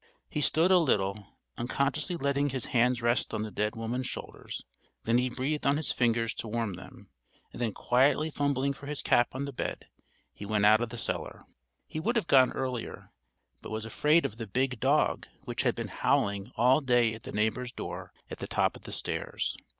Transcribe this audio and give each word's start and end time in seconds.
He 0.31 0.41
stood 0.41 0.71
a 0.71 0.79
little, 0.79 1.37
unconsciously 1.59 2.15
letting 2.15 2.49
his 2.49 2.65
hands 2.73 3.03
rest 3.03 3.35
on 3.35 3.43
the 3.43 3.51
dead 3.51 3.75
woman's 3.75 4.07
shoulders, 4.07 4.65
then 5.03 5.19
he 5.19 5.29
breathed 5.29 5.63
on 5.63 5.77
his 5.77 5.91
fingers 5.91 6.33
to 6.33 6.47
warm 6.47 6.73
them, 6.73 7.11
and 7.53 7.61
then 7.61 7.71
quietly 7.71 8.31
fumbling 8.31 8.73
for 8.73 8.87
his 8.87 9.03
cap 9.03 9.35
on 9.35 9.45
the 9.45 9.53
bed, 9.53 9.89
he 10.33 10.43
went 10.43 10.65
out 10.65 10.81
of 10.81 10.89
the 10.89 10.97
cellar. 10.97 11.43
He 11.85 11.99
would 11.99 12.15
have 12.15 12.25
gone 12.25 12.51
earlier, 12.53 13.11
but 13.61 13.69
was 13.69 13.85
afraid 13.85 14.25
of 14.25 14.37
the 14.37 14.47
big 14.47 14.79
dog 14.79 15.27
which 15.43 15.61
had 15.61 15.75
been 15.75 15.89
howling 15.89 16.51
all 16.55 16.81
day 16.81 17.13
at 17.13 17.21
the 17.21 17.31
neighbour's 17.31 17.71
door 17.71 18.11
at 18.27 18.39
the 18.39 18.47
top 18.47 18.75
of 18.75 18.85
the 18.85 18.91
stairs. 18.91 19.55